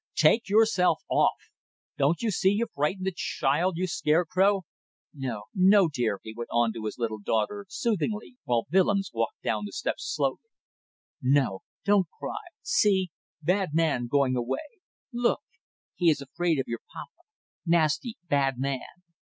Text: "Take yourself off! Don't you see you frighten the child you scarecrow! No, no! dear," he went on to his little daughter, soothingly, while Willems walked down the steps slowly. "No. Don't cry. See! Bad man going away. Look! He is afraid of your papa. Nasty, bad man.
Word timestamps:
"Take 0.15 0.49
yourself 0.49 1.03
off! 1.11 1.37
Don't 1.95 2.23
you 2.23 2.31
see 2.31 2.49
you 2.49 2.65
frighten 2.73 3.03
the 3.03 3.13
child 3.15 3.77
you 3.77 3.85
scarecrow! 3.85 4.63
No, 5.13 5.43
no! 5.53 5.89
dear," 5.93 6.19
he 6.23 6.33
went 6.35 6.49
on 6.51 6.73
to 6.73 6.85
his 6.85 6.97
little 6.97 7.19
daughter, 7.19 7.67
soothingly, 7.69 8.35
while 8.45 8.65
Willems 8.71 9.11
walked 9.13 9.43
down 9.43 9.65
the 9.65 9.71
steps 9.71 10.11
slowly. 10.11 10.49
"No. 11.21 11.59
Don't 11.85 12.07
cry. 12.19 12.41
See! 12.63 13.11
Bad 13.43 13.75
man 13.75 14.07
going 14.07 14.35
away. 14.35 14.79
Look! 15.13 15.41
He 15.93 16.09
is 16.09 16.19
afraid 16.19 16.57
of 16.57 16.65
your 16.67 16.79
papa. 16.91 17.27
Nasty, 17.67 18.17
bad 18.27 18.57
man. 18.57 19.03